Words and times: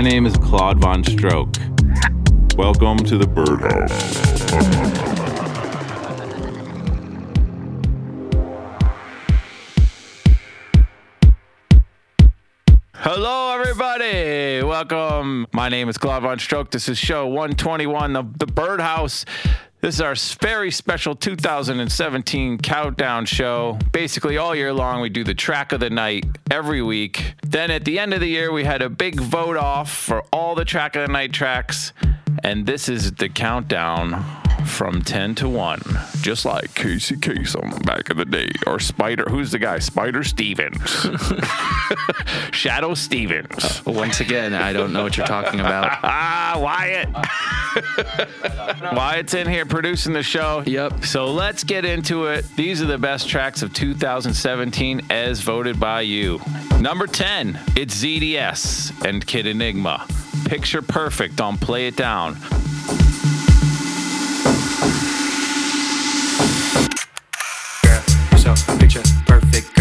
My 0.00 0.08
name 0.08 0.24
is 0.24 0.34
Claude 0.38 0.80
Von 0.80 1.04
Stroke. 1.04 1.54
Welcome 2.56 2.96
to 3.00 3.18
the 3.18 3.26
Birdhouse. 3.26 3.90
Hello, 12.94 13.60
everybody. 13.60 14.62
Welcome. 14.66 15.46
My 15.52 15.68
name 15.68 15.90
is 15.90 15.98
Claude 15.98 16.22
Von 16.22 16.38
Stroke. 16.38 16.70
This 16.70 16.88
is 16.88 16.96
show 16.96 17.26
121 17.26 18.16
of 18.16 18.38
the 18.38 18.46
Birdhouse. 18.46 19.26
This 19.80 19.94
is 19.94 20.00
our 20.02 20.14
very 20.42 20.70
special 20.70 21.14
2017 21.14 22.58
countdown 22.58 23.24
show. 23.24 23.78
Basically, 23.92 24.36
all 24.36 24.54
year 24.54 24.74
long, 24.74 25.00
we 25.00 25.08
do 25.08 25.24
the 25.24 25.32
track 25.32 25.72
of 25.72 25.80
the 25.80 25.88
night 25.88 26.26
every 26.50 26.82
week. 26.82 27.34
Then 27.42 27.70
at 27.70 27.86
the 27.86 27.98
end 27.98 28.12
of 28.12 28.20
the 28.20 28.28
year, 28.28 28.52
we 28.52 28.64
had 28.64 28.82
a 28.82 28.90
big 28.90 29.18
vote 29.18 29.56
off 29.56 29.90
for 29.90 30.22
all 30.34 30.54
the 30.54 30.66
track 30.66 30.96
of 30.96 31.06
the 31.06 31.12
night 31.12 31.32
tracks. 31.32 31.94
And 32.44 32.66
this 32.66 32.90
is 32.90 33.12
the 33.12 33.30
countdown 33.30 34.22
from 34.66 35.02
10 35.02 35.34
to 35.36 35.48
1, 35.48 35.80
just 36.20 36.44
like 36.44 36.74
Casey 36.74 37.16
Kasem 37.16 37.84
back 37.84 38.10
in 38.10 38.16
the 38.16 38.24
day. 38.24 38.50
Or 38.66 38.78
Spider, 38.80 39.24
who's 39.28 39.50
the 39.50 39.58
guy? 39.58 39.78
Spider 39.78 40.22
Stevens. 40.24 40.78
Shadoe 42.52 42.96
Stevens. 42.96 43.84
Once 43.86 44.20
again, 44.20 44.54
I 44.54 44.72
don't 44.72 44.92
know 44.92 45.02
what 45.02 45.16
you're 45.16 45.26
talking 45.26 45.60
about. 45.60 45.98
Ah, 46.12 46.58
Wyatt. 46.58 47.08
Wyatt's 48.94 49.34
in 49.34 49.48
here 49.48 49.64
producing 49.64 50.12
the 50.12 50.22
show. 50.22 50.62
Yep. 50.66 51.04
So 51.04 51.30
let's 51.32 51.62
get 51.64 51.84
into 51.84 52.26
it. 52.26 52.44
These 52.56 52.82
are 52.82 52.86
the 52.86 52.98
best 52.98 53.28
tracks 53.28 53.62
of 53.62 53.72
2017 53.72 55.02
as 55.10 55.40
voted 55.40 55.78
by 55.78 56.00
you. 56.02 56.40
Number 56.80 57.06
10, 57.06 57.58
it's 57.76 58.02
ZDS 58.02 59.04
and 59.04 59.24
Kid 59.26 59.46
Enigma. 59.46 60.06
Picture 60.46 60.82
Perfect 60.82 61.40
on 61.40 61.58
Play 61.58 61.86
It 61.86 61.96
Down. 61.96 62.36
Picture 68.56 69.02
perfect, 69.26 69.80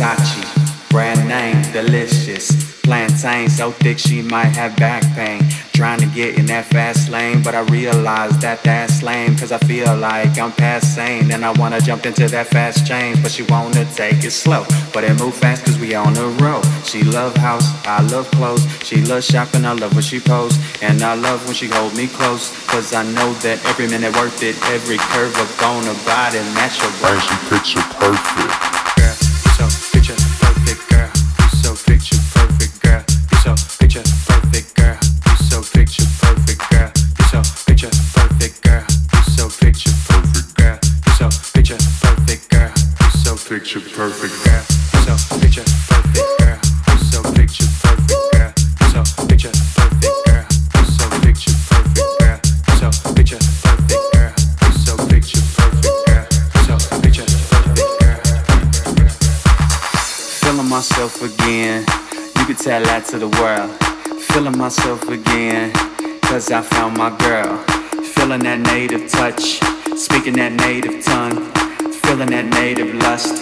Versace, 0.00 0.88
brand 0.88 1.28
name, 1.28 1.60
delicious. 1.72 2.80
Plantain 2.80 3.50
so 3.50 3.70
thick 3.70 3.98
she 3.98 4.22
might 4.22 4.56
have 4.56 4.74
back 4.76 5.02
pain. 5.14 5.42
Trying 5.74 6.00
to 6.00 6.06
get 6.06 6.38
in 6.38 6.46
that 6.46 6.64
fast 6.64 7.10
lane, 7.10 7.42
but 7.42 7.54
I 7.54 7.60
realize 7.70 8.36
that 8.38 8.62
that's 8.62 9.02
lame. 9.02 9.36
Cause 9.36 9.52
I 9.52 9.58
feel 9.58 9.94
like 9.96 10.38
I'm 10.38 10.52
past 10.52 10.94
sane. 10.94 11.30
And 11.30 11.44
I 11.44 11.52
wanna 11.52 11.82
jump 11.82 12.06
into 12.06 12.28
that 12.28 12.46
fast 12.46 12.86
change, 12.86 13.22
but 13.22 13.30
she 13.30 13.42
wanna 13.42 13.84
take 13.94 14.24
it 14.24 14.30
slow. 14.30 14.64
But 14.94 15.04
it 15.04 15.18
move 15.18 15.34
fast 15.34 15.66
cause 15.66 15.78
we 15.78 15.94
on 15.94 16.14
the 16.14 16.28
road. 16.42 16.64
She 16.86 17.02
love 17.02 17.36
house, 17.36 17.68
I 17.86 18.00
love 18.00 18.30
clothes. 18.30 18.64
She 18.82 19.02
love 19.02 19.22
shopping, 19.22 19.66
I 19.66 19.72
love 19.72 19.92
when 19.92 20.02
she 20.02 20.18
pose. 20.18 20.56
And 20.80 21.02
I 21.02 21.12
love 21.14 21.44
when 21.44 21.54
she 21.54 21.68
hold 21.68 21.94
me 21.94 22.06
close. 22.06 22.48
Cause 22.68 22.94
I 22.94 23.02
know 23.02 23.34
that 23.44 23.62
every 23.66 23.86
minute 23.86 24.16
worth 24.16 24.42
it. 24.42 24.56
Every 24.72 24.96
curve 25.12 25.36
up 25.36 25.62
on 25.62 25.84
her 25.84 25.98
body, 26.08 26.38
her 26.38 27.12
And 27.12 27.22
she 27.22 27.36
picture 27.50 27.84
perfect. 28.00 28.79
Tell 62.70 62.84
that 62.84 63.04
to 63.06 63.18
the 63.18 63.26
world. 63.42 64.22
Feeling 64.26 64.56
myself 64.56 65.02
again. 65.08 65.72
Cause 66.22 66.52
I 66.52 66.62
found 66.62 66.96
my 66.96 67.10
girl. 67.18 67.58
Feeling 68.14 68.44
that 68.44 68.60
native 68.60 69.10
touch. 69.10 69.58
Speaking 69.98 70.34
that 70.34 70.52
native 70.52 71.04
tongue. 71.04 71.50
Feeling 72.04 72.30
that 72.30 72.44
native 72.44 72.94
lust. 73.02 73.34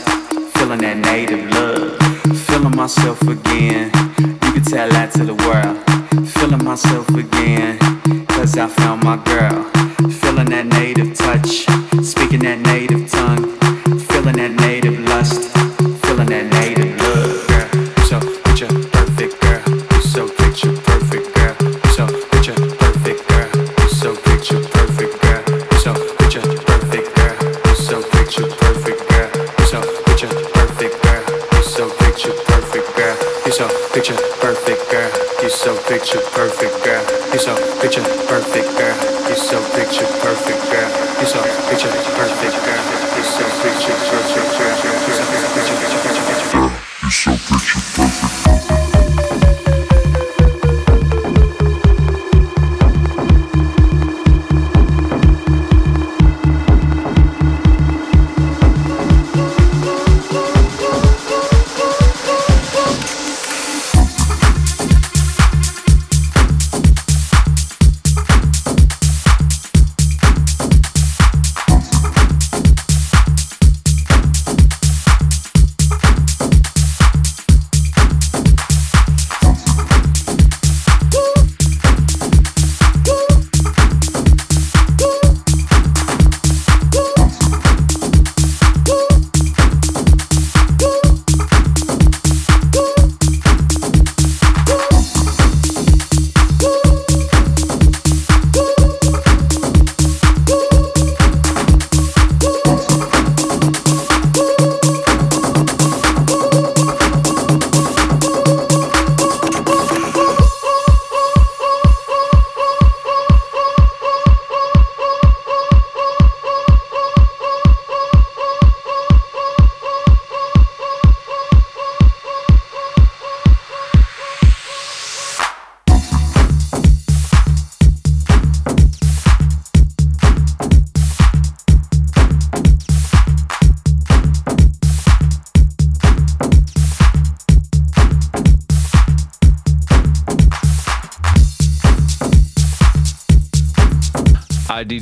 Feeling 0.57 0.79
that 0.79 0.97
native 0.97 1.45
love. 1.51 1.99
Feeling 2.47 2.75
myself 2.75 3.21
again. 3.21 3.93
You 4.17 4.53
can 4.55 4.65
tell 4.65 4.89
that 4.89 5.13
to 5.17 5.25
the 5.27 5.35
world. 5.45 5.77
Feeling 6.31 6.65
myself 6.65 7.07
again. 7.11 7.79
Cause 8.29 8.57
I 8.57 8.67
found 8.67 9.05
my 9.05 9.19
girl. 9.25 9.63
Feeling 10.09 10.49
that 10.49 10.65
native 10.65 11.15
touch. 11.15 11.78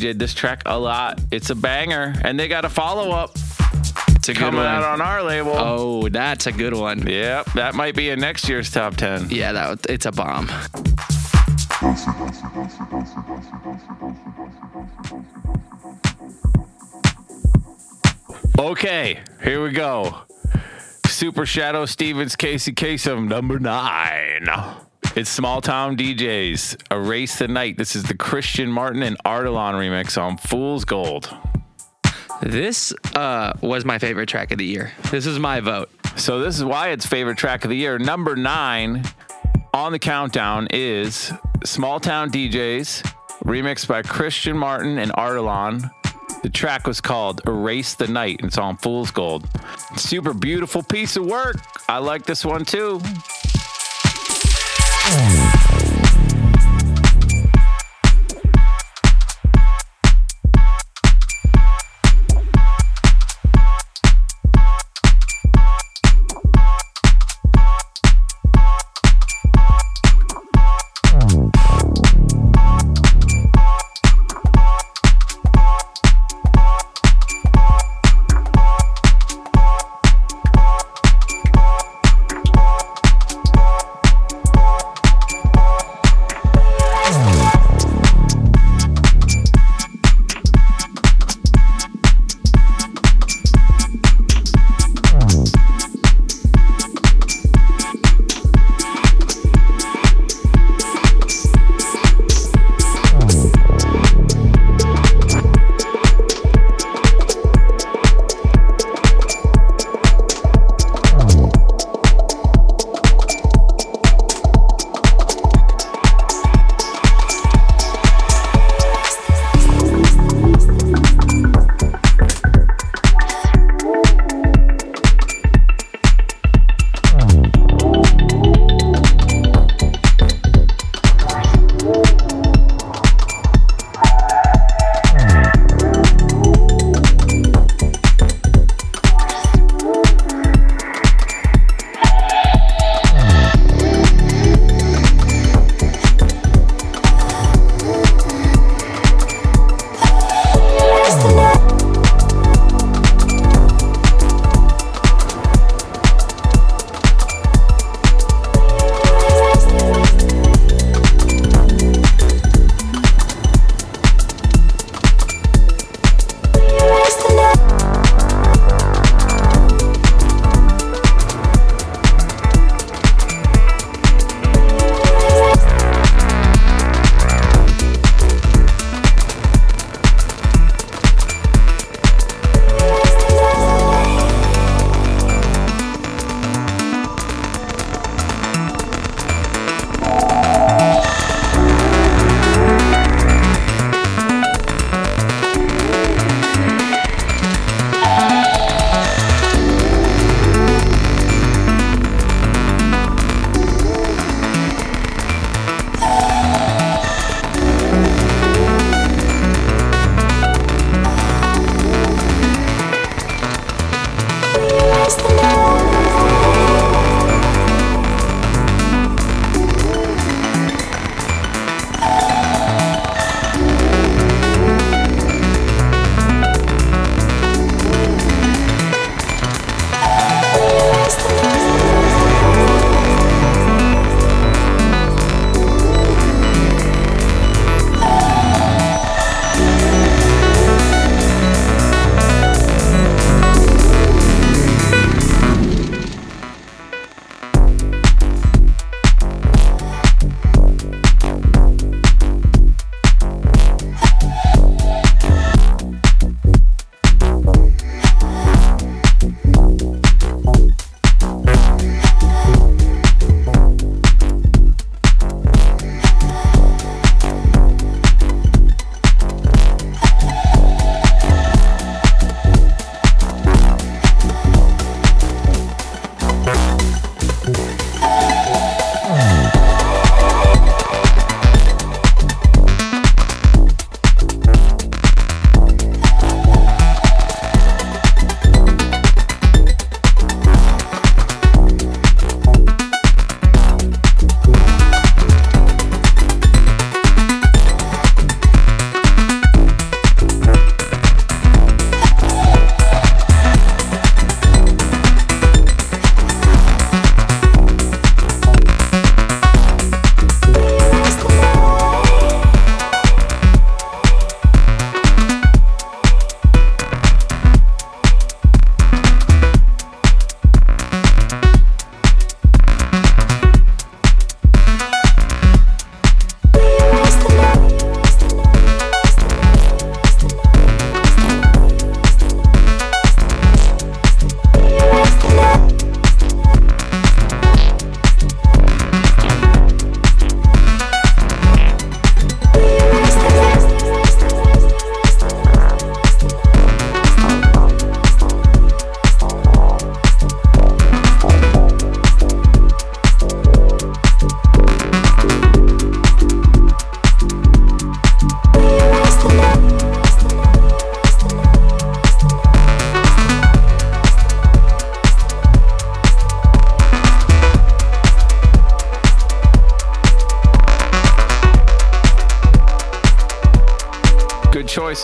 I 0.06 0.10
DJ'd 0.10 0.18
this 0.20 0.34
track 0.34 0.62
a 0.66 0.78
lot. 0.78 1.20
It's 1.32 1.50
a 1.50 1.54
banger, 1.54 2.14
and 2.22 2.38
they 2.38 2.46
got 2.48 2.64
a 2.64 2.68
follow 2.68 3.10
up 3.10 3.32
It's 4.14 4.28
a 4.28 4.32
good 4.34 4.36
coming 4.38 4.58
one. 4.60 4.66
out 4.66 4.84
on 4.84 5.00
our 5.00 5.22
label. 5.22 5.52
oh, 5.54 6.08
that's 6.08 6.46
a 6.46 6.52
good 6.52 6.74
one. 6.74 7.06
Yep, 7.06 7.52
that 7.54 7.74
might 7.74 7.96
be 7.96 8.10
in 8.10 8.20
next 8.20 8.48
year's 8.48 8.70
top 8.70 8.96
10. 8.96 9.30
Yeah, 9.30 9.52
that 9.52 9.86
it's 9.88 10.06
a 10.06 10.12
bomb. 10.12 10.48
Okay, 18.58 19.20
here 19.42 19.62
we 19.62 19.70
go. 19.70 20.22
Super 21.06 21.42
Shadoe 21.42 21.88
Stevens, 21.88 22.36
Casey 22.36 22.72
Kasem, 22.72 23.28
number 23.28 23.58
nine. 23.58 24.46
It's 25.16 25.30
Small 25.30 25.62
Town 25.62 25.96
DJs, 25.96 26.92
Erase 26.92 27.38
the 27.38 27.48
Night. 27.48 27.78
This 27.78 27.96
is 27.96 28.02
the 28.02 28.14
Christian 28.14 28.70
Martin 28.70 29.02
and 29.02 29.16
Artelon 29.24 29.72
remix 29.72 30.20
on 30.20 30.36
Fool's 30.36 30.84
Gold. 30.84 31.34
This 32.42 32.92
uh, 33.14 33.54
was 33.62 33.86
my 33.86 33.98
favorite 33.98 34.28
track 34.28 34.52
of 34.52 34.58
the 34.58 34.66
year. 34.66 34.92
This 35.10 35.24
is 35.24 35.38
my 35.38 35.60
vote. 35.60 35.88
So 36.16 36.40
this 36.40 36.58
is 36.58 36.64
why 36.66 36.90
it's 36.90 37.06
favorite 37.06 37.38
track 37.38 37.64
of 37.64 37.70
the 37.70 37.78
year. 37.78 37.98
Number 37.98 38.36
nine 38.36 39.04
on 39.72 39.92
the 39.92 39.98
countdown 39.98 40.68
is 40.70 41.32
Small 41.64 41.98
Town 41.98 42.30
DJs, 42.30 43.00
remixed 43.46 43.88
by 43.88 44.02
Christian 44.02 44.54
Martin 44.58 44.98
and 44.98 45.10
Artelon. 45.12 45.90
The 46.42 46.50
track 46.50 46.86
was 46.86 47.00
called 47.00 47.40
Erase 47.46 47.94
the 47.94 48.06
Night. 48.06 48.40
and 48.40 48.48
It's 48.48 48.58
on 48.58 48.76
Fool's 48.76 49.10
Gold. 49.10 49.48
Super 49.96 50.34
beautiful 50.34 50.82
piece 50.82 51.16
of 51.16 51.24
work. 51.24 51.56
I 51.88 51.96
like 51.98 52.26
this 52.26 52.44
one 52.44 52.66
too. 52.66 53.00
Música 55.06 55.55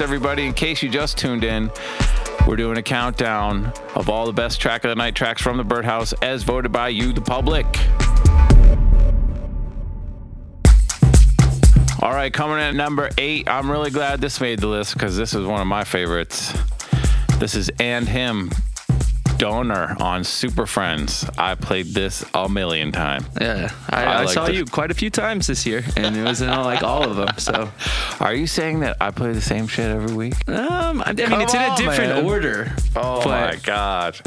everybody. 0.00 0.46
In 0.46 0.54
case 0.54 0.82
you 0.82 0.88
just 0.88 1.18
tuned 1.18 1.44
in, 1.44 1.70
we're 2.46 2.56
doing 2.56 2.78
a 2.78 2.82
countdown 2.82 3.72
of 3.94 4.08
all 4.08 4.26
the 4.26 4.32
best 4.32 4.60
track 4.60 4.84
of 4.84 4.88
the 4.88 4.94
night 4.94 5.14
tracks 5.14 5.42
from 5.42 5.56
the 5.56 5.64
Birdhouse 5.64 6.12
as 6.22 6.42
voted 6.42 6.72
by 6.72 6.88
you, 6.88 7.12
the 7.12 7.20
public. 7.20 7.66
All 12.00 12.12
right, 12.12 12.32
coming 12.32 12.56
in 12.56 12.62
at 12.62 12.74
number 12.74 13.10
eight. 13.18 13.48
I'm 13.48 13.70
really 13.70 13.90
glad 13.90 14.20
this 14.20 14.40
made 14.40 14.60
the 14.60 14.66
list 14.66 14.94
because 14.94 15.16
this 15.16 15.34
is 15.34 15.46
one 15.46 15.60
of 15.60 15.66
my 15.66 15.84
favorites. 15.84 16.52
This 17.38 17.54
is 17.54 17.70
And 17.78 18.08
Him 18.08 18.50
Donor 19.42 19.96
on 19.98 20.22
Super 20.22 20.66
Friends. 20.66 21.28
I 21.36 21.56
played 21.56 21.86
this 21.86 22.24
a 22.32 22.48
million 22.48 22.92
times. 22.92 23.26
Yeah, 23.40 23.72
I, 23.90 24.04
I 24.04 24.22
I, 24.22 24.26
saw 24.26 24.46
you 24.48 24.64
quite 24.64 24.92
a 24.92 24.94
few 24.94 25.10
times 25.10 25.48
this 25.48 25.66
year, 25.66 25.82
and 25.96 26.16
it 26.16 26.22
was 26.22 26.42
in 26.42 26.48
all, 26.48 26.64
like 26.64 26.84
all 26.84 27.02
of 27.02 27.16
them. 27.16 27.36
So, 27.38 27.68
Are 28.20 28.32
you 28.32 28.46
saying 28.46 28.80
that 28.80 28.98
I 29.00 29.10
play 29.10 29.32
the 29.32 29.40
same 29.40 29.66
shit 29.66 29.90
every 29.90 30.14
week? 30.14 30.48
um, 30.48 31.00
I, 31.00 31.06
I 31.10 31.12
mean, 31.14 31.40
it's 31.40 31.54
in 31.54 31.60
a 31.60 31.76
different 31.76 32.14
man. 32.14 32.24
order. 32.24 32.72
Oh 32.94 33.28
my 33.28 33.56
god. 33.64 34.20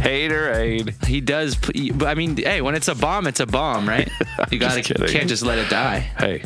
Hater 0.00 0.54
aid. 0.54 0.94
He 1.06 1.20
does, 1.20 1.54
but 1.54 2.06
I 2.06 2.14
mean, 2.14 2.38
hey, 2.38 2.62
when 2.62 2.74
it's 2.74 2.88
a 2.88 2.94
bomb, 2.94 3.26
it's 3.26 3.40
a 3.40 3.46
bomb, 3.46 3.86
right? 3.86 4.08
You 4.50 4.58
gotta 4.58 4.82
can't 4.82 5.28
just 5.28 5.42
let 5.42 5.58
it 5.58 5.68
die. 5.68 5.98
Hey, 5.98 6.42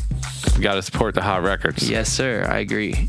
we 0.57 0.63
gotta 0.63 0.83
support 0.83 1.15
the 1.15 1.23
hot 1.23 1.45
records. 1.45 1.89
Yes, 1.89 2.13
sir. 2.13 2.45
I 2.51 2.59
agree. 2.59 3.09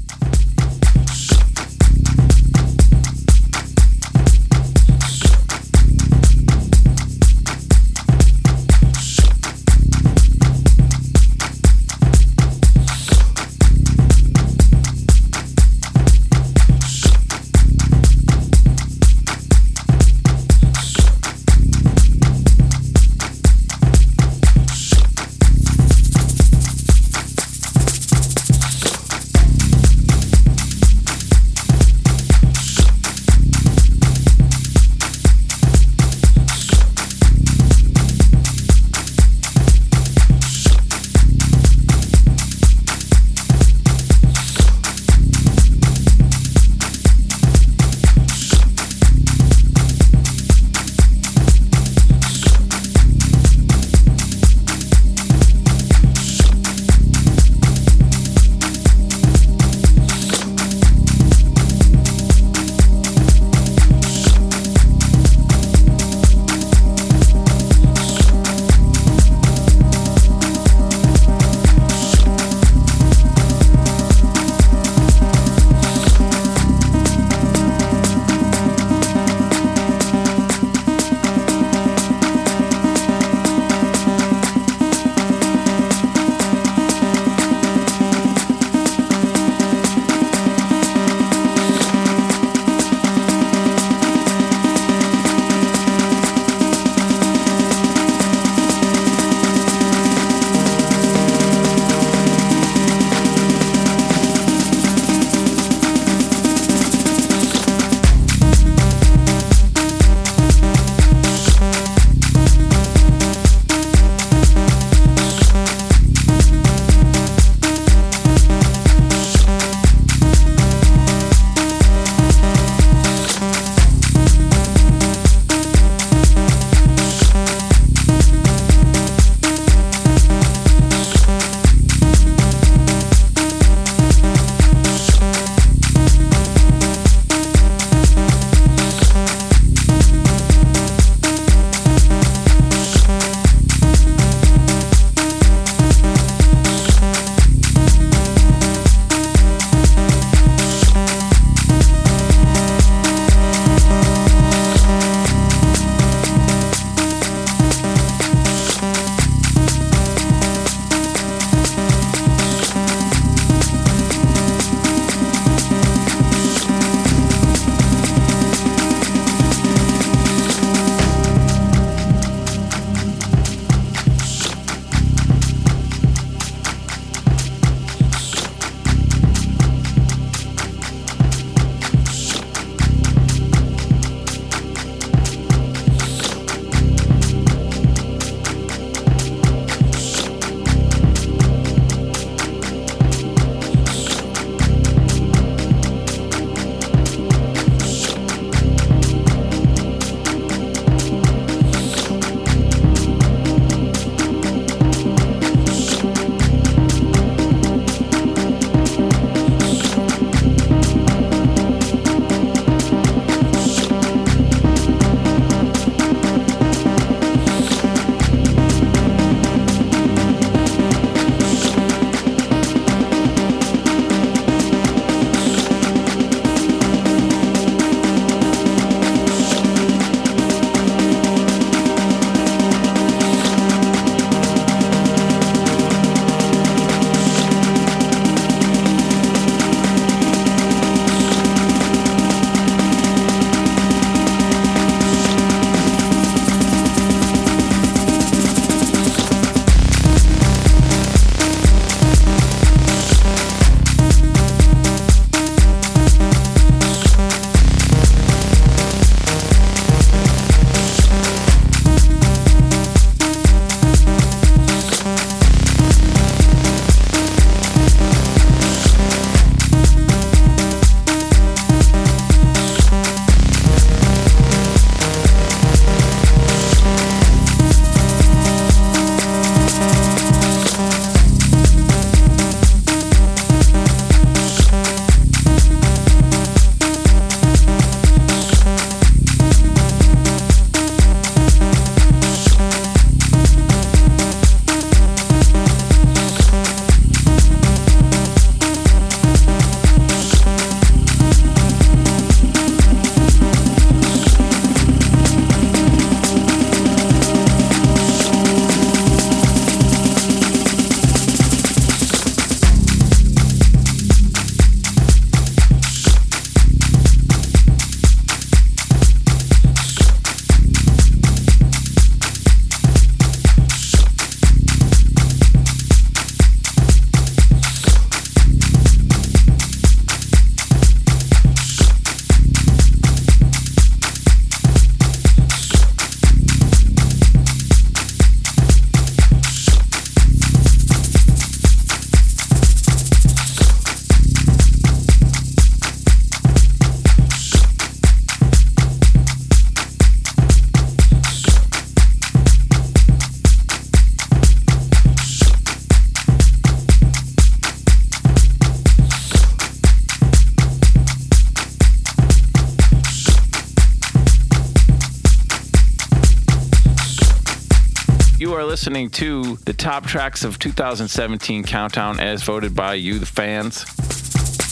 Listening 368.88 369.10
to 369.10 369.58
the 369.66 369.74
top 369.74 370.06
tracks 370.06 370.46
of 370.46 370.58
2017 370.60 371.62
Countdown 371.66 372.22
as 372.22 372.44
voted 372.44 372.74
by 372.74 372.94
you, 372.94 373.20
the 373.20 373.26
fans. 373.26 373.84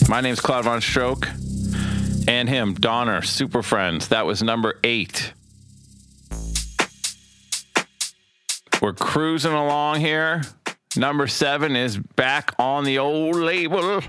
My 0.08 0.22
name's 0.22 0.40
Claude 0.40 0.64
Von 0.64 0.80
Stroke. 0.80 1.28
And 2.26 2.48
him, 2.48 2.72
Donner, 2.72 3.20
Super 3.20 3.62
Friends. 3.62 4.08
That 4.08 4.24
was 4.24 4.42
number 4.42 4.80
eight. 4.82 5.34
We're 8.80 8.94
cruising 8.94 9.52
along 9.52 10.00
here. 10.00 10.40
Number 10.96 11.26
seven 11.26 11.76
is 11.76 11.98
back 11.98 12.54
on 12.58 12.84
the 12.84 12.98
old 12.98 13.36
label. 13.36 14.00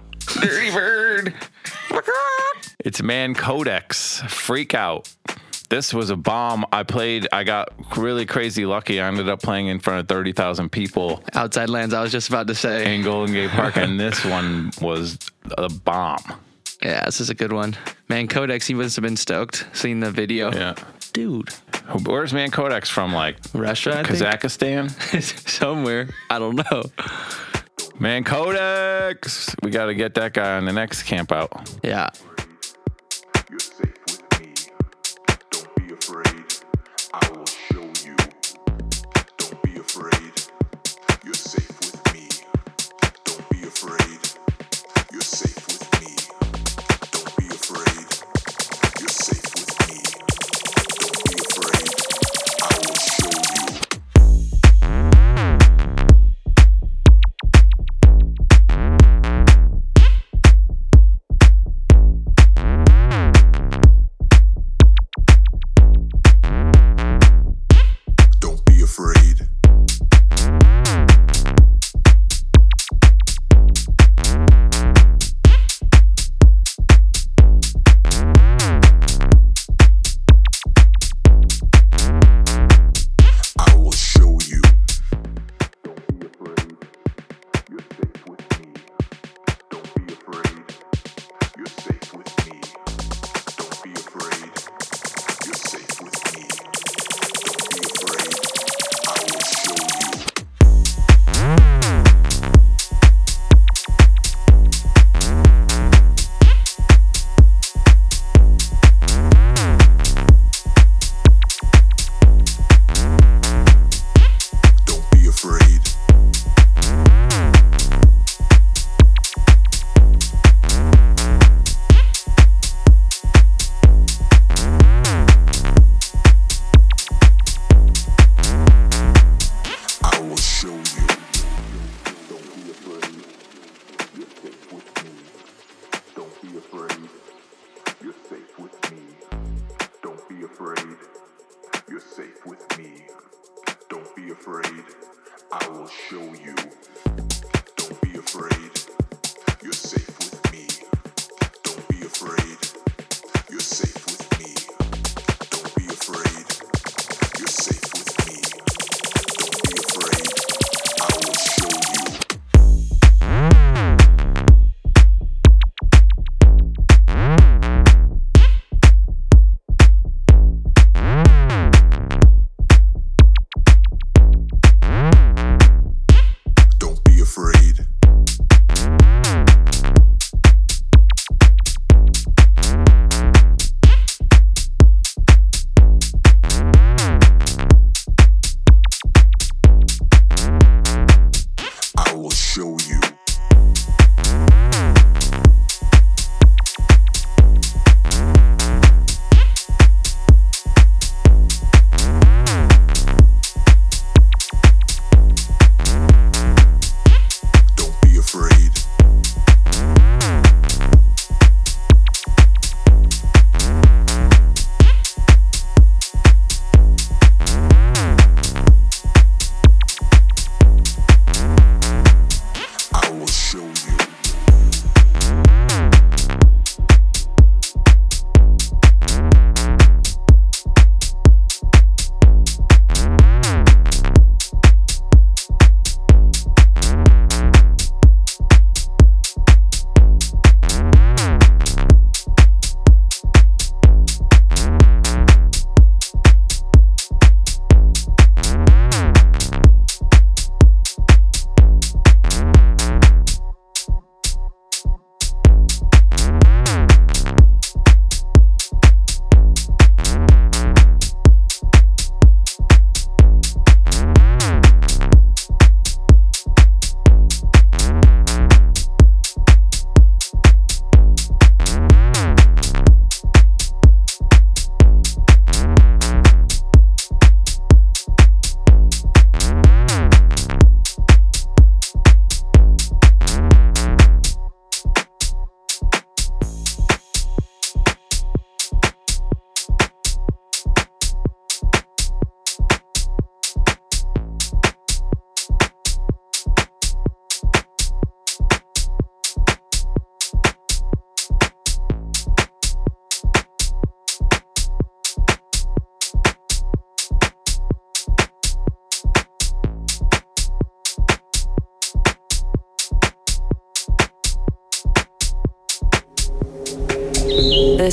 Dirty 0.42 0.72
Bird. 0.72 1.34
It's 2.80 3.02
Man 3.02 3.34
Codex. 3.34 4.22
Freak 4.30 4.74
Out. 4.74 5.14
This 5.70 5.94
was 5.94 6.10
a 6.10 6.16
bomb. 6.16 6.66
I 6.72 6.84
played, 6.84 7.28
I 7.32 7.44
got 7.44 7.70
really 7.98 8.26
crazy 8.26 8.66
lucky. 8.66 9.02
I 9.02 9.08
ended 9.08 9.28
up 9.28 9.42
playing 9.42 9.68
in 9.68 9.80
front 9.80 10.00
of 10.00 10.08
30,000 10.08 10.70
people 10.72 11.22
Outside 11.34 11.70
lands. 11.70 11.94
I 11.94 12.02
was 12.02 12.12
just 12.12 12.30
about 12.30 12.48
to 12.48 12.56
say. 12.56 12.96
in 12.96 13.04
Golden 13.04 13.34
Gate 13.34 13.50
Park, 13.50 13.76
and 13.76 14.00
this 14.00 14.24
one 14.24 14.72
was 14.82 15.18
a 15.58 15.70
bomb. 15.70 16.24
Yeah, 16.82 17.04
this 17.06 17.20
is 17.20 17.30
a 17.30 17.36
good 17.36 17.52
one. 17.52 17.76
Man, 18.08 18.28
Codex, 18.28 18.68
he 18.68 18.74
must 18.76 18.96
have 18.96 19.04
been 19.04 19.18
stoked 19.18 19.68
seeing 19.74 20.00
the 20.00 20.12
video. 20.12 20.54
Yeah. 20.54 20.76
Dude. 21.12 21.50
Where's 22.06 22.34
Man 22.34 22.52
Codex 22.52 22.90
from? 22.90 23.12
Like 23.14 23.38
Russia, 23.54 24.00
I 24.00 24.04
think? 24.04 24.20
Kazakhstan? 24.20 24.92
Somewhere. 25.50 26.10
I 26.30 26.38
don't 26.40 26.56
know. 26.56 26.84
Man 28.00 28.24
Codex. 28.24 29.56
We 29.64 29.72
got 29.72 29.88
to 29.88 29.96
get 29.96 30.14
that 30.16 30.34
guy 30.34 30.58
on 30.58 30.66
the 30.66 30.74
next 30.74 31.04
camp 31.04 31.32
out. 31.32 31.72
Yeah. 31.84 32.10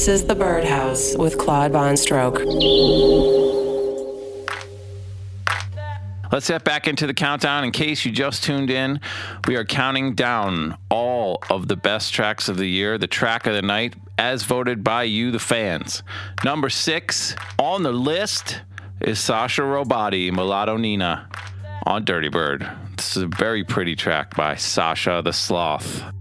This 0.04 0.20
is 0.20 0.26
The 0.26 0.34
Birdhouse 0.34 1.16
with 1.16 1.38
Claude 1.38 1.72
Von 1.72 1.96
Stroke. 1.96 2.40
Let's 6.30 6.46
get 6.46 6.62
back 6.62 6.86
into 6.86 7.06
the 7.06 7.14
countdown. 7.14 7.64
In 7.64 7.70
case 7.70 8.04
you 8.04 8.12
just 8.12 8.44
tuned 8.44 8.68
in, 8.68 9.00
we 9.48 9.56
are 9.56 9.64
counting 9.64 10.14
down 10.14 10.76
all 10.90 11.42
of 11.48 11.68
the 11.68 11.76
best 11.76 12.12
tracks 12.12 12.50
of 12.50 12.58
the 12.58 12.66
year, 12.66 12.98
the 12.98 13.06
track 13.06 13.46
of 13.46 13.54
the 13.54 13.62
night, 13.62 13.94
as 14.18 14.42
voted 14.42 14.84
by 14.84 15.04
you, 15.04 15.30
the 15.30 15.38
fans. 15.38 16.02
Number 16.44 16.68
six 16.68 17.34
on 17.58 17.82
the 17.82 17.92
list 17.92 18.60
is 19.00 19.18
Sacha 19.18 19.62
Robotti, 19.62 20.30
Mulatto 20.30 20.76
Nina, 20.76 21.30
on 21.86 22.04
Dirty 22.04 22.28
Bird. 22.28 22.70
This 22.98 23.16
is 23.16 23.22
a 23.22 23.26
very 23.26 23.64
pretty 23.64 23.96
track 23.96 24.36
by 24.36 24.56
Sacha 24.56 25.22
the 25.24 25.32
Sloth. 25.32 26.13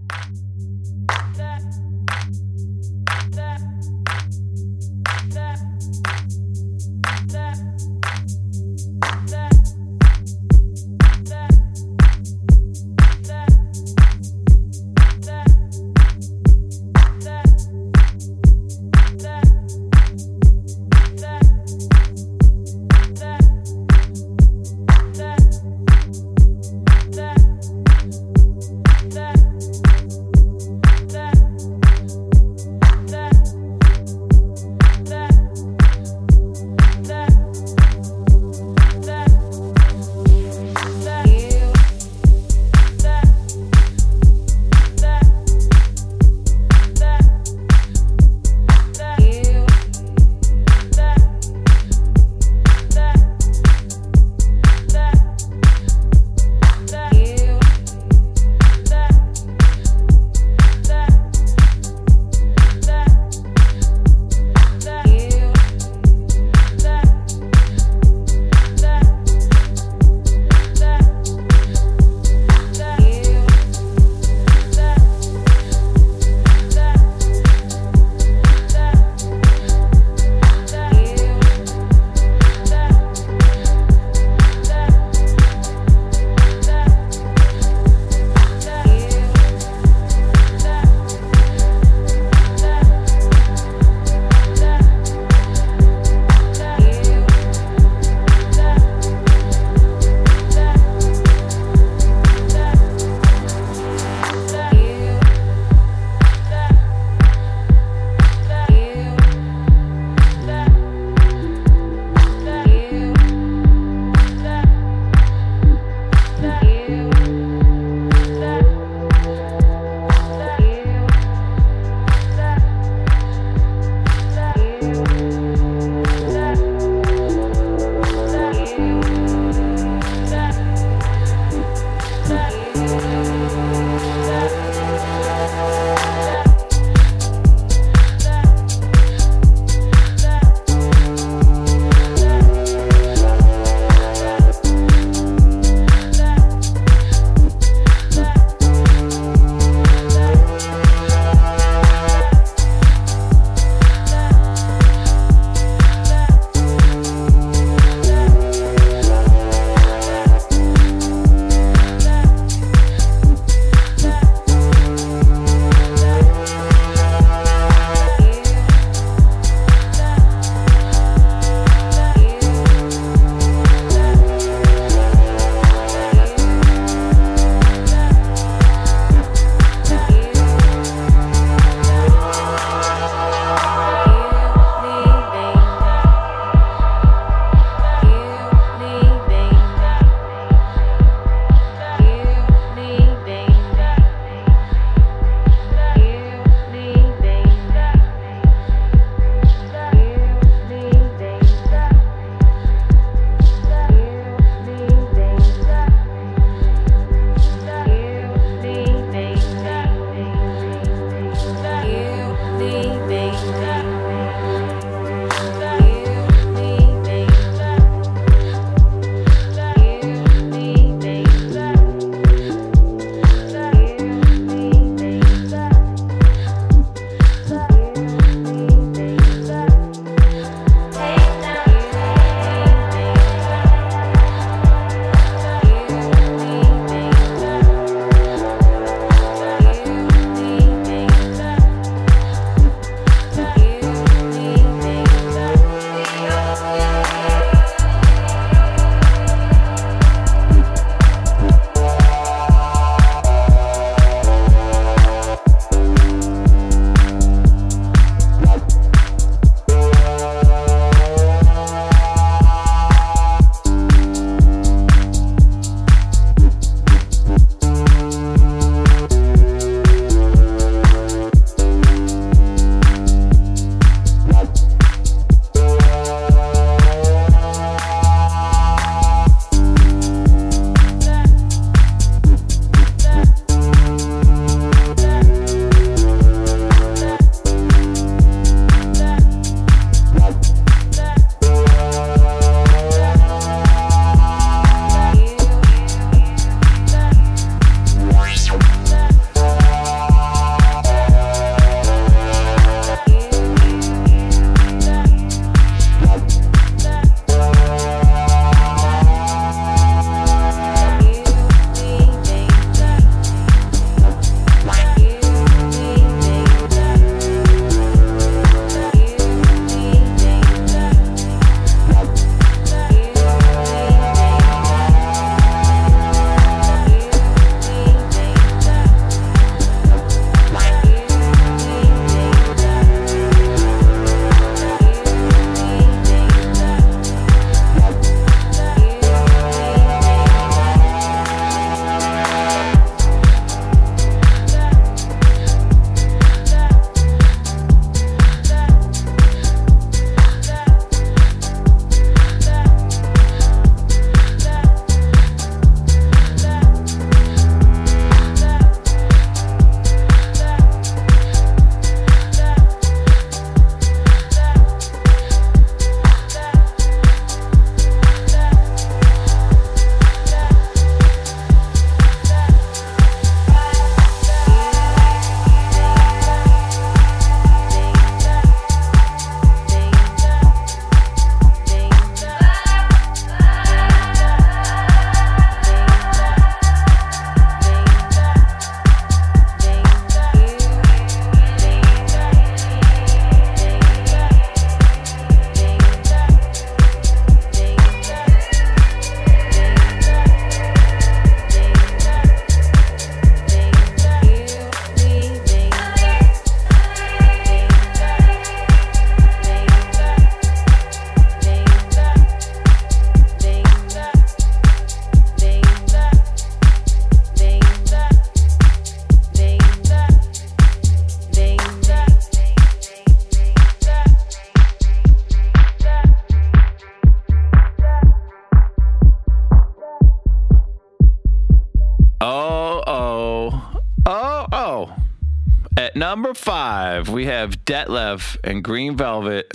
Five, 436.94 437.08
we 437.08 437.26
have 437.26 437.64
Detlef 437.64 438.36
and 438.44 438.62
Green 438.62 438.96
Velvet. 438.96 439.52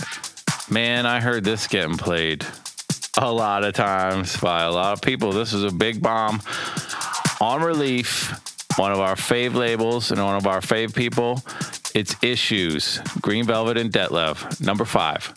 Man, 0.68 1.06
I 1.06 1.20
heard 1.20 1.42
this 1.42 1.68
getting 1.68 1.96
played 1.96 2.44
a 3.16 3.32
lot 3.32 3.64
of 3.64 3.72
times 3.72 4.38
by 4.38 4.64
a 4.64 4.70
lot 4.70 4.92
of 4.92 5.00
people. 5.00 5.32
This 5.32 5.54
is 5.54 5.64
a 5.64 5.70
big 5.70 6.02
bomb 6.02 6.42
on 7.40 7.62
relief. 7.62 8.30
One 8.76 8.92
of 8.92 9.00
our 9.00 9.14
fave 9.14 9.54
labels 9.54 10.10
and 10.10 10.22
one 10.22 10.36
of 10.36 10.46
our 10.46 10.60
fave 10.60 10.94
people. 10.94 11.42
It's 11.94 12.14
Issues, 12.22 13.00
Green 13.22 13.46
Velvet 13.46 13.78
and 13.78 13.90
Detlef, 13.90 14.60
number 14.60 14.84
five. 14.84 15.32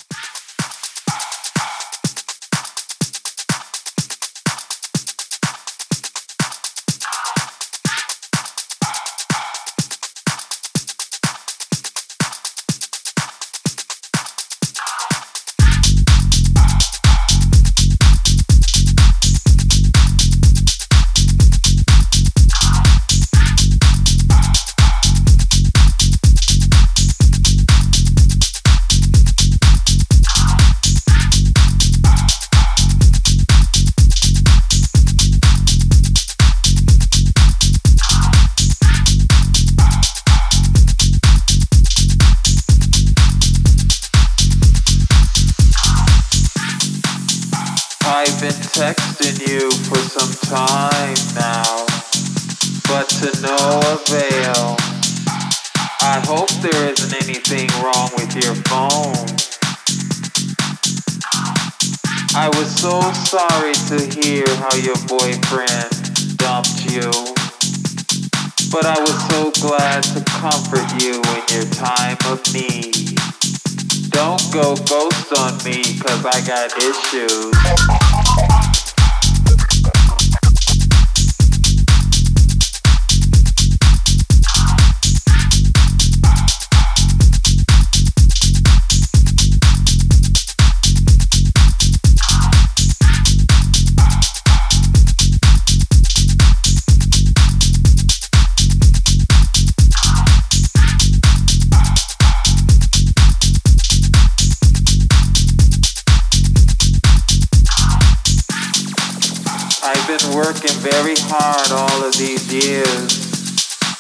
Very 111.04 111.20
hard 111.28 111.68
all 111.76 112.08
of 112.08 112.16
these 112.16 112.48
years, 112.48 113.12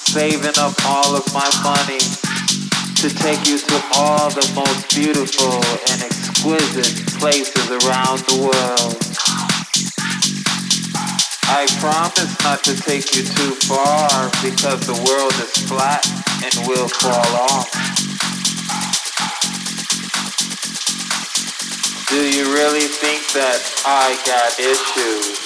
saving 0.08 0.56
up 0.56 0.72
all 0.88 1.12
of 1.12 1.26
my 1.36 1.44
money 1.60 2.00
to 2.96 3.12
take 3.20 3.44
you 3.44 3.60
to 3.60 3.78
all 3.99 4.32
the 4.32 4.47
most 4.56 4.95
beautiful 4.95 5.60
and 5.91 5.99
exquisite 5.99 7.04
places 7.20 7.68
around 7.84 8.24
the 8.32 8.39
world. 8.47 8.95
I 11.51 11.68
promise 11.84 12.39
not 12.47 12.64
to 12.72 12.74
take 12.80 13.12
you 13.16 13.24
too 13.28 13.51
far 13.68 14.08
because 14.39 14.88
the 14.88 14.95
world 15.04 15.36
is 15.43 15.51
flat 15.68 16.08
and 16.39 16.56
will 16.72 16.88
fall 16.88 17.32
off. 17.51 17.68
Do 22.08 22.24
you 22.32 22.45
really 22.54 22.88
think 22.88 23.28
that 23.34 23.60
I 23.84 24.16
got 24.24 24.56
issues? 24.58 25.43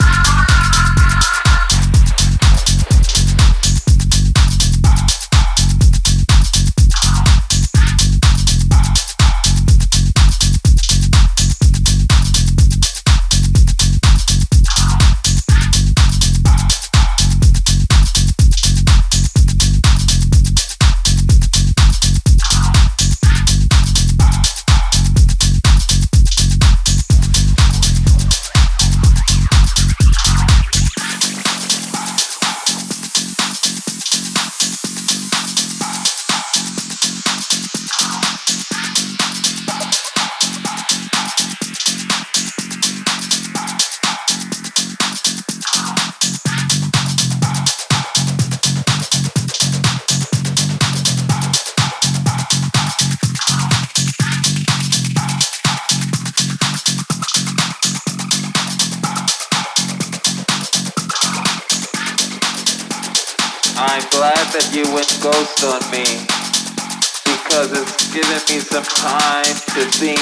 It's 67.81 68.09
given 68.13 68.41
me 68.49 68.59
some 68.59 68.83
time 68.83 69.45
to 69.45 69.85
think 70.01 70.21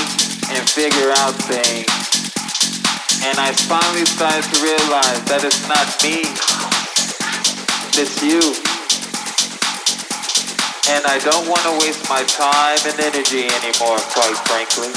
and 0.51 0.63
figure 0.67 1.11
out 1.23 1.31
things. 1.47 1.87
And 3.23 3.39
I 3.39 3.51
finally 3.53 4.05
started 4.05 4.43
to 4.43 4.57
realize 4.61 5.23
that 5.31 5.43
it's 5.43 5.63
not 5.67 5.87
me, 6.03 6.27
it's 7.95 8.19
you. 8.19 8.43
And 10.91 11.05
I 11.07 11.17
don't 11.23 11.47
want 11.47 11.63
to 11.63 11.73
waste 11.85 12.07
my 12.09 12.23
time 12.27 12.79
and 12.85 12.99
energy 12.99 13.47
anymore, 13.47 13.99
quite 14.11 14.37
frankly. 14.45 14.91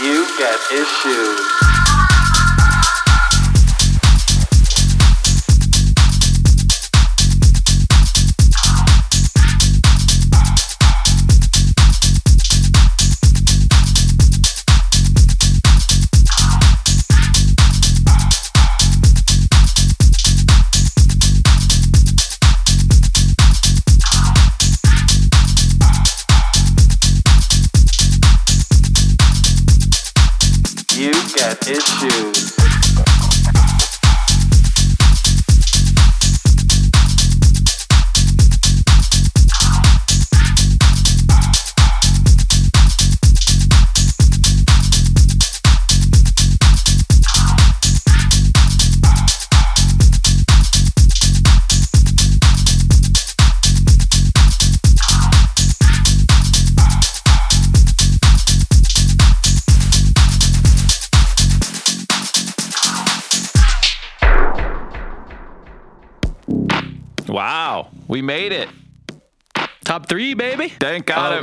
You 0.00 0.24
got 0.38 0.58
issues. 0.72 1.77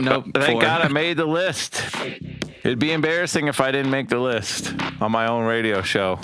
Nope, 0.05 0.25
thank 0.33 0.53
four. 0.53 0.61
God 0.61 0.81
I 0.81 0.87
made 0.87 1.17
the 1.17 1.25
list. 1.25 1.81
It'd 2.63 2.79
be 2.79 2.91
embarrassing 2.91 3.47
if 3.47 3.61
I 3.61 3.71
didn't 3.71 3.91
make 3.91 4.09
the 4.09 4.19
list 4.19 4.73
on 5.01 5.11
my 5.11 5.27
own 5.27 5.45
radio 5.45 5.81
show. 5.81 6.19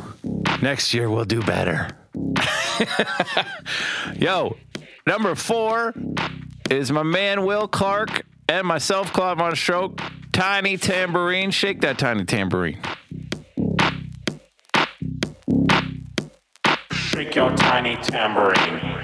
Next 0.62 0.94
year 0.94 1.10
we'll 1.10 1.26
do 1.26 1.42
better. 1.42 1.90
Yo, 4.16 4.58
number 5.06 5.36
four 5.36 5.94
is 6.70 6.92
my 6.92 7.04
man 7.04 7.46
Will 7.46 7.68
Clark 7.68 8.26
and 8.48 8.66
myself, 8.66 9.12
Claude 9.14 9.38
Von 9.38 9.56
Stroke. 9.56 10.02
Tiny 10.32 10.78
tambourine. 10.78 11.52
Shake 11.52 11.82
that 11.82 11.98
tiny 11.98 12.26
tambourine. 12.26 12.80
Shake 16.92 17.36
your 17.36 17.56
tiny 17.58 17.98
tambourine. 17.98 19.01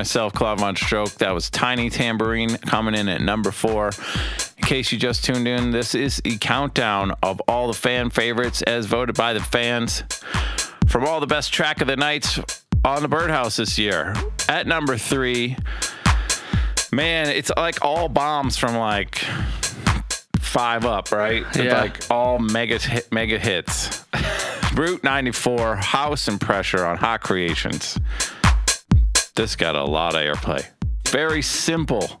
Myself, 0.00 0.32
Claude 0.32 0.60
Von 0.60 0.76
Stroke. 0.76 1.10
That 1.16 1.34
was 1.34 1.50
Tiny 1.50 1.90
Tambourine 1.90 2.56
coming 2.56 2.94
in 2.94 3.06
at 3.10 3.20
number 3.20 3.50
four. 3.50 3.90
In 4.56 4.64
case 4.64 4.90
you 4.90 4.98
just 4.98 5.26
tuned 5.26 5.46
in, 5.46 5.72
this 5.72 5.94
is 5.94 6.22
a 6.24 6.38
countdown 6.38 7.12
of 7.22 7.38
all 7.46 7.66
the 7.66 7.74
fan 7.74 8.08
favorites 8.08 8.62
as 8.62 8.86
voted 8.86 9.14
by 9.14 9.34
the 9.34 9.40
fans 9.40 10.02
from 10.88 11.04
all 11.04 11.20
the 11.20 11.26
best 11.26 11.52
track 11.52 11.82
of 11.82 11.86
the 11.86 11.96
nights 11.96 12.40
on 12.82 13.02
the 13.02 13.08
Birdhouse 13.08 13.56
this 13.56 13.78
year. 13.78 14.14
At 14.48 14.66
number 14.66 14.96
three, 14.96 15.58
man, 16.90 17.28
it's 17.28 17.50
like 17.54 17.84
all 17.84 18.08
bombs 18.08 18.56
from 18.56 18.76
like 18.76 19.22
five 20.38 20.86
up, 20.86 21.12
right? 21.12 21.44
It's 21.48 21.58
Yeah. 21.58 21.78
Like 21.78 22.10
all 22.10 22.38
mega 22.38 22.80
mega 23.12 23.38
hits. 23.38 24.02
Route 24.74 25.04
94, 25.04 25.76
House 25.76 26.26
and 26.26 26.40
Pressure 26.40 26.86
on 26.86 26.96
Hot 26.96 27.20
Creations. 27.20 27.98
This 29.34 29.56
got 29.56 29.76
a 29.76 29.84
lot 29.84 30.14
of 30.14 30.20
airplay. 30.22 30.66
Very 31.08 31.42
simple. 31.42 32.20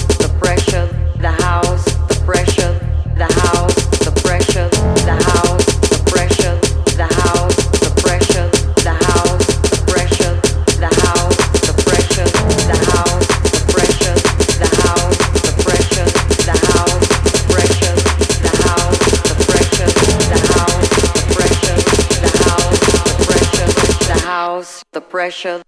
pressure, 25.31 25.61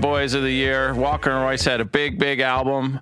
boys 0.00 0.34
of 0.34 0.42
the 0.42 0.52
year. 0.52 0.94
Walker 0.94 1.30
and 1.30 1.42
Royce 1.42 1.64
had 1.64 1.80
a 1.80 1.84
big, 1.84 2.18
big 2.18 2.40
album 2.40 3.00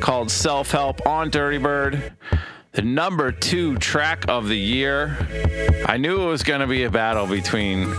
called 0.00 0.30
Self 0.30 0.70
Help 0.70 1.06
on 1.06 1.30
Dirty 1.30 1.58
Bird. 1.58 2.12
the 2.72 2.82
number 2.82 3.32
two 3.32 3.76
track 3.76 4.24
of 4.28 4.48
the 4.48 4.56
year. 4.56 5.16
I 5.86 5.96
knew 5.96 6.22
it 6.22 6.26
was 6.26 6.42
going 6.42 6.60
to 6.60 6.66
be 6.66 6.84
a 6.84 6.90
battle 6.90 7.26
between 7.26 7.92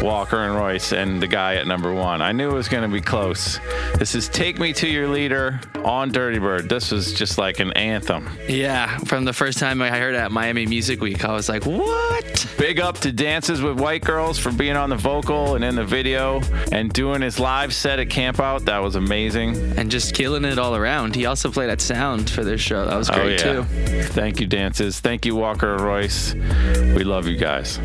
Walker 0.00 0.38
and 0.38 0.54
Royce 0.54 0.92
and 0.92 1.20
the 1.20 1.26
guy 1.26 1.56
at 1.56 1.66
number 1.66 1.92
one. 1.92 2.22
I 2.22 2.32
knew 2.32 2.50
it 2.50 2.54
was 2.54 2.68
going 2.68 2.82
to 2.82 2.88
be 2.88 3.00
close. 3.00 3.58
This 4.02 4.16
is 4.16 4.28
Take 4.28 4.58
Me 4.58 4.72
to 4.72 4.88
Your 4.88 5.06
Leader 5.06 5.60
on 5.84 6.10
Dirty 6.10 6.40
Bird. 6.40 6.68
This 6.68 6.90
was 6.90 7.12
just 7.12 7.38
like 7.38 7.60
an 7.60 7.72
anthem. 7.74 8.28
Yeah, 8.48 8.98
from 8.98 9.24
the 9.24 9.32
first 9.32 9.60
time 9.60 9.80
I 9.80 9.90
heard 9.90 10.16
it 10.16 10.18
at 10.18 10.32
Miami 10.32 10.66
Music 10.66 11.00
Week, 11.00 11.24
I 11.24 11.32
was 11.32 11.48
like, 11.48 11.64
what? 11.64 12.52
Big 12.58 12.80
up 12.80 12.98
to 12.98 13.12
Dances 13.12 13.62
with 13.62 13.78
White 13.78 14.02
Girls 14.02 14.40
for 14.40 14.50
being 14.50 14.74
on 14.74 14.90
the 14.90 14.96
vocal 14.96 15.54
and 15.54 15.62
in 15.62 15.76
the 15.76 15.84
video 15.84 16.40
and 16.72 16.92
doing 16.92 17.22
his 17.22 17.38
live 17.38 17.72
set 17.72 18.00
at 18.00 18.10
Camp 18.10 18.40
Out. 18.40 18.64
That 18.64 18.82
was 18.82 18.96
amazing. 18.96 19.56
And 19.78 19.88
just 19.88 20.16
killing 20.16 20.44
it 20.44 20.58
all 20.58 20.74
around. 20.74 21.14
He 21.14 21.26
also 21.26 21.48
played 21.52 21.70
at 21.70 21.80
Sound 21.80 22.28
for 22.28 22.42
this 22.42 22.60
show. 22.60 22.84
That 22.84 22.96
was 22.96 23.08
oh, 23.08 23.14
great 23.14 23.38
too. 23.38 23.62
Thank 24.02 24.40
you, 24.40 24.48
Dances. 24.48 24.98
Thank 24.98 25.24
you, 25.24 25.36
Walker 25.36 25.74
and 25.74 25.80
Royce. 25.80 26.34
We 26.34 27.04
love 27.04 27.28
you 27.28 27.36
guys. 27.36 27.76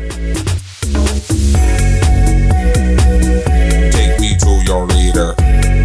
Take 3.92 4.18
me 4.18 4.36
to 4.36 4.62
your 4.66 4.84
leader. 4.86 5.77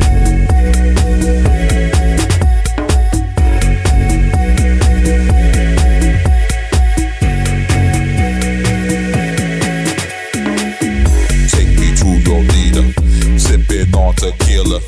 Tequila. 14.23 14.79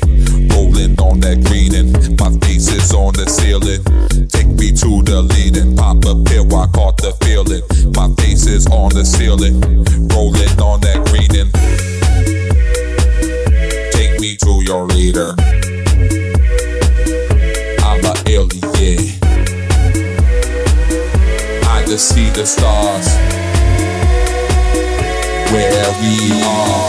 Rolling 0.54 0.96
on 1.00 1.20
that 1.20 1.44
green 1.44 1.74
and 1.74 1.92
my 2.18 2.30
face 2.46 2.68
is 2.72 2.92
on 2.94 3.12
the 3.12 3.28
ceiling. 3.28 3.84
Take 4.28 4.48
me 4.48 4.72
to 4.72 5.02
the 5.04 5.20
leading. 5.20 5.76
Pop 5.76 6.04
a 6.06 6.14
pill, 6.24 6.48
I 6.56 6.66
caught 6.72 6.96
the 6.96 7.12
feeling. 7.20 7.62
My 7.92 8.08
face 8.16 8.46
is 8.46 8.66
on 8.68 8.90
the 8.94 9.04
ceiling. 9.04 9.60
Rolling 10.08 10.56
on 10.60 10.80
that 10.80 11.04
green 11.12 11.32
and 11.36 11.52
Take 13.92 14.20
me 14.20 14.36
to 14.36 14.62
your 14.64 14.86
leader. 14.86 15.34
I'm 17.84 18.04
a 18.04 18.14
alien. 18.26 19.00
I 21.68 21.84
just 21.86 22.08
see 22.08 22.30
the 22.30 22.46
stars 22.46 23.08
where 25.52 25.90
we 26.00 26.42
are. 26.42 26.85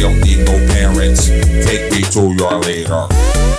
Don't 0.00 0.20
need 0.20 0.38
no 0.46 0.56
parents, 0.68 1.28
take 1.28 1.92
me 1.92 2.00
to 2.00 2.32
your 2.34 2.58
leader. 2.60 3.49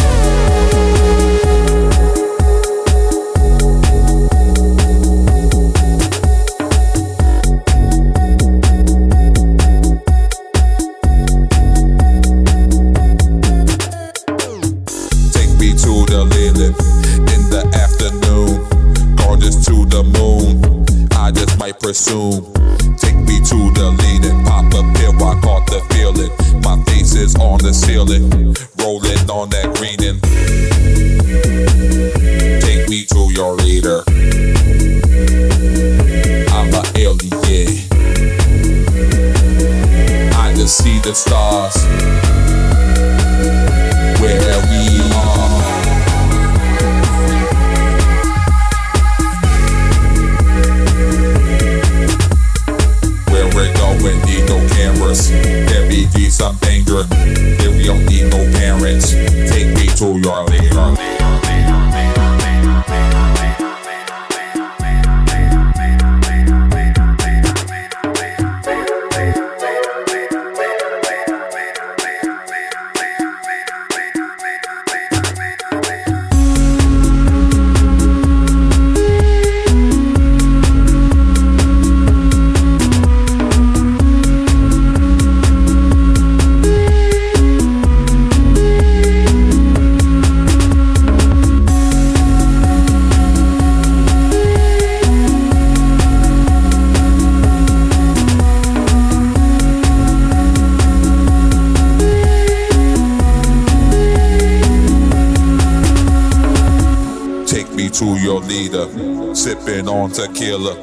Sipping 109.72 109.88
on 109.88 110.12
tequila, 110.12 110.76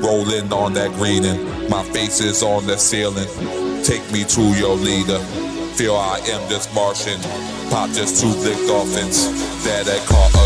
rolling 0.00 0.52
on 0.52 0.72
that 0.72 0.92
green 0.92 1.24
and 1.24 1.68
my 1.68 1.82
face 1.82 2.20
is 2.20 2.42
on 2.42 2.66
the 2.66 2.76
ceiling. 2.76 3.26
Take 3.82 4.10
me 4.12 4.24
to 4.24 4.42
your 4.58 4.76
leader, 4.76 5.18
feel 5.74 5.96
I 5.96 6.18
am 6.18 6.48
just 6.48 6.72
Martian, 6.74 7.20
pop 7.70 7.90
just 7.90 8.20
two 8.20 8.28
lick 8.28 8.58
dolphins 8.66 9.26
that 9.64 9.88
I 9.88 9.98
caught 10.06 10.37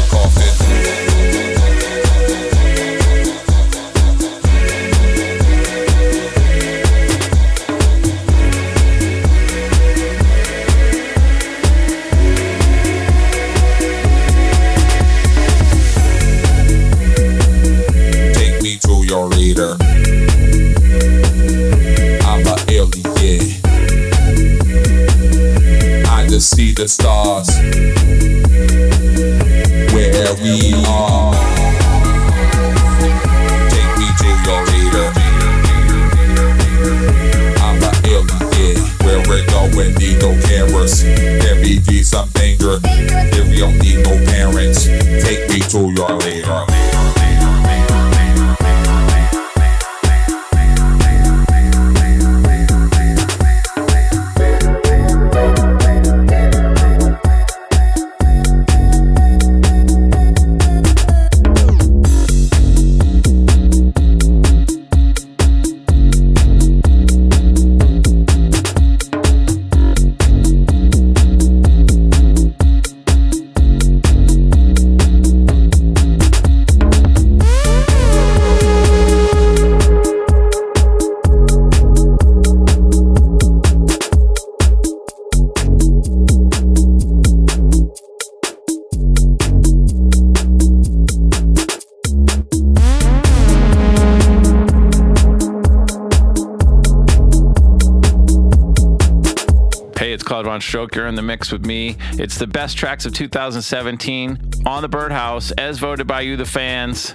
Stroke. 100.63 100.95
You're 100.95 101.07
in 101.07 101.15
the 101.15 101.23
mix 101.23 101.53
with 101.53 101.67
me. 101.67 101.97
It's 102.13 102.39
the 102.39 102.47
best 102.47 102.77
tracks 102.79 103.05
of 103.05 103.13
2017 103.13 104.39
on 104.65 104.83
the 104.83 104.89
Birdhouse, 104.89 105.51
as 105.53 105.79
voted 105.79 106.07
by 106.07 106.23
you, 106.23 106.37
the 106.37 106.47
fans. 106.47 107.15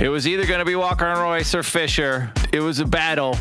It 0.00 0.08
was 0.08 0.26
either 0.26 0.46
going 0.46 0.60
to 0.60 0.64
be 0.64 0.74
Walker 0.74 1.04
and 1.04 1.20
Royce 1.20 1.54
or 1.54 1.62
Fisher. 1.62 2.32
It 2.52 2.60
was 2.60 2.78
a 2.78 2.86
battle, 2.86 3.36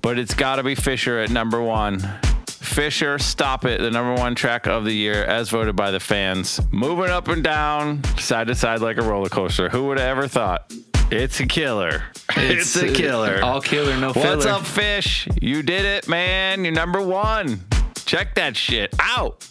but 0.00 0.18
it's 0.18 0.32
got 0.32 0.56
to 0.56 0.62
be 0.62 0.74
Fisher 0.74 1.18
at 1.18 1.30
number 1.30 1.62
one. 1.62 2.00
Fisher, 2.46 3.18
Stop 3.18 3.66
It, 3.66 3.80
the 3.80 3.90
number 3.90 4.14
one 4.14 4.34
track 4.34 4.66
of 4.66 4.84
the 4.84 4.92
year, 4.92 5.24
as 5.24 5.50
voted 5.50 5.76
by 5.76 5.90
the 5.90 6.00
fans. 6.00 6.60
Moving 6.70 7.10
up 7.10 7.28
and 7.28 7.44
down, 7.44 8.02
side 8.16 8.46
to 8.46 8.54
side 8.54 8.80
like 8.80 8.96
a 8.96 9.02
roller 9.02 9.28
coaster. 9.28 9.68
Who 9.68 9.88
would 9.88 9.98
have 9.98 10.08
ever 10.08 10.28
thought? 10.28 10.72
It's 11.10 11.40
a 11.40 11.46
killer. 11.46 12.04
It's, 12.36 12.76
a 12.76 12.92
killer. 12.92 13.42
All 13.42 13.60
killer, 13.60 13.96
no 13.96 14.12
filler. 14.12 14.36
What's 14.36 14.46
up, 14.46 14.64
Fish? 14.64 15.26
You 15.42 15.64
did 15.64 15.84
it, 15.84 16.06
man. 16.08 16.64
You're 16.64 16.72
number 16.72 17.02
one. 17.02 17.60
Check 18.06 18.36
that 18.36 18.56
shit 18.56 18.94
out. 19.00 19.44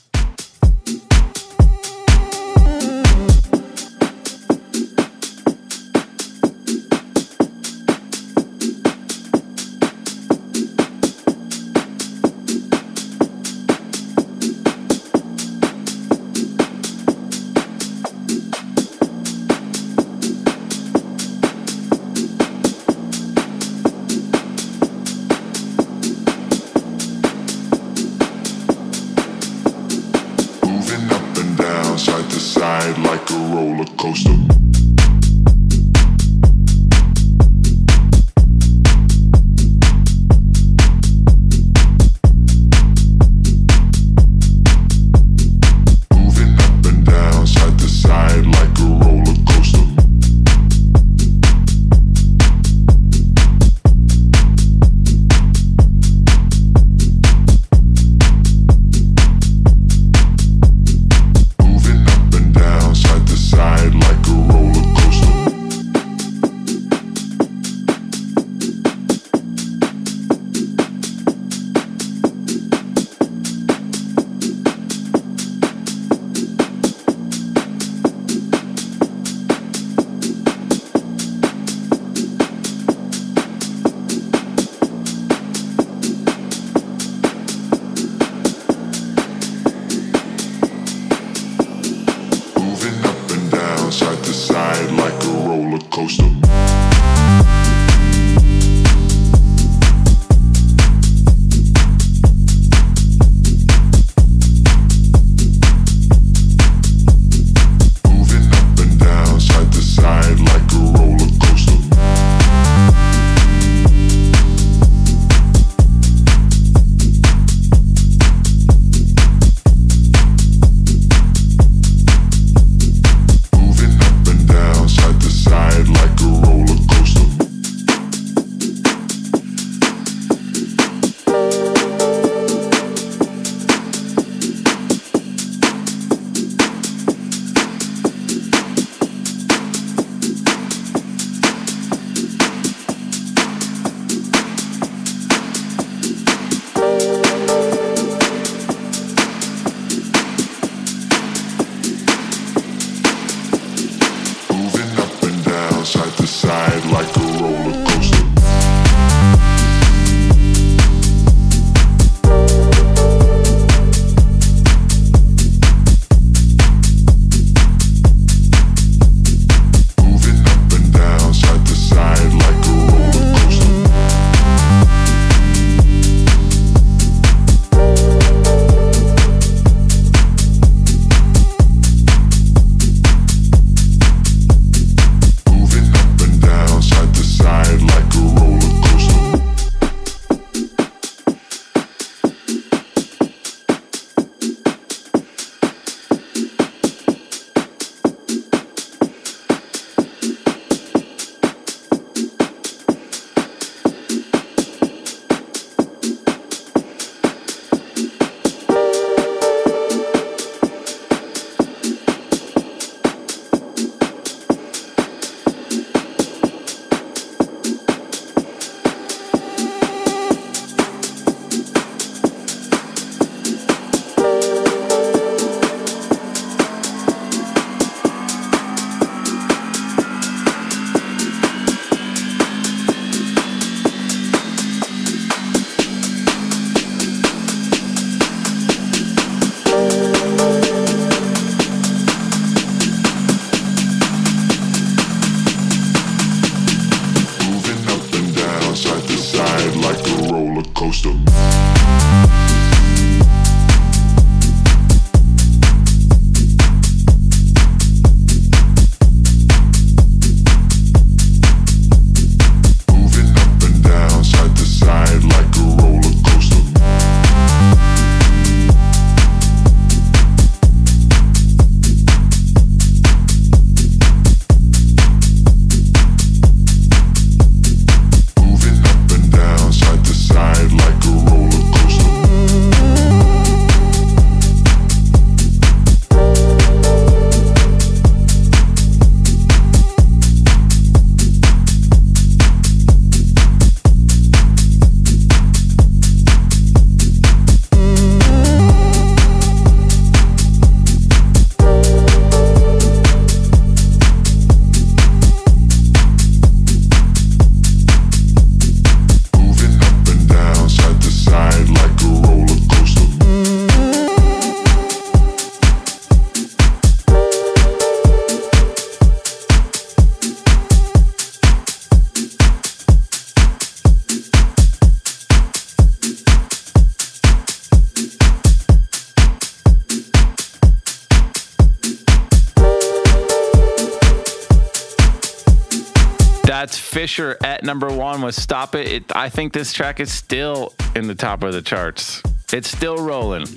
Fisher 337.10 337.38
at 337.43 337.64
number 337.64 337.91
one 337.91 338.22
with 338.22 338.36
Stop 338.36 338.76
It. 338.76 338.88
it. 338.88 339.16
I 339.16 339.30
think 339.30 339.51
this 339.51 339.74
track 339.74 339.99
is 339.99 340.12
still 340.12 340.76
in 340.95 341.07
the 341.07 341.16
top 341.16 341.41
of 341.41 341.53
the 341.53 341.62
charts. 341.64 342.22
It's 342.53 342.70
still 342.70 342.97
rolling. 342.97 343.47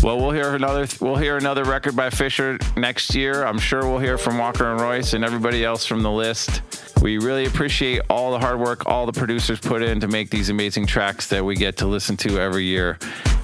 Well, 0.00 0.18
we'll 0.18 0.30
hear 0.30 0.54
another 0.54 0.86
we'll 1.00 1.16
hear 1.16 1.36
another 1.36 1.64
record 1.64 1.96
by 1.96 2.10
Fisher 2.10 2.56
next 2.76 3.16
year. 3.16 3.44
I'm 3.44 3.58
sure 3.58 3.80
we'll 3.80 3.98
hear 3.98 4.16
from 4.16 4.38
Walker 4.38 4.64
and 4.70 4.80
Royce 4.80 5.12
and 5.12 5.24
everybody 5.24 5.64
else 5.64 5.84
from 5.86 6.04
the 6.04 6.10
list. 6.10 6.62
We 7.02 7.18
really 7.18 7.46
appreciate 7.46 8.02
all 8.08 8.30
the 8.30 8.38
hard 8.38 8.60
work 8.60 8.86
all 8.86 9.06
the 9.06 9.18
producers 9.18 9.58
put 9.58 9.82
in 9.82 9.98
to 9.98 10.06
make 10.06 10.30
these 10.30 10.48
amazing 10.48 10.86
tracks 10.86 11.26
that 11.30 11.44
we 11.44 11.56
get 11.56 11.78
to 11.78 11.88
listen 11.88 12.16
to 12.18 12.38
every 12.38 12.62
year 12.62 12.96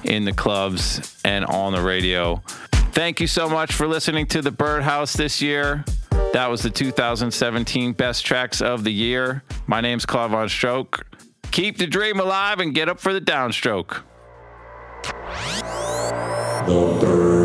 in 0.05 0.23
the 0.23 0.31
clubs 0.31 1.19
and 1.25 1.43
on 1.43 1.73
the 1.73 1.81
radio. 1.81 2.41
Thank 2.93 3.19
you 3.19 3.27
so 3.27 3.49
much 3.49 3.73
for 3.73 3.85
listening 3.85 4.27
to 4.27 4.41
the 4.41 4.51
Birdhouse 4.51 5.11
this 5.11 5.41
year. 5.41 5.83
That 6.37 6.51
was 6.51 6.61
the 6.61 6.69
2017 6.69 7.93
best 7.93 8.23
tracks 8.23 8.61
of 8.61 8.83
the 8.83 8.91
year. 8.91 9.41
My 9.65 9.81
name's 9.81 10.05
Claude 10.05 10.29
Von 10.29 10.47
Stroke. 10.47 11.03
Keep 11.49 11.79
the 11.79 11.87
dream 11.87 12.19
alive 12.19 12.59
and 12.59 12.75
get 12.75 12.89
up 12.89 12.99
for 12.99 13.11
the 13.11 13.19
downstroke. 13.19 14.03
The. 16.67 17.37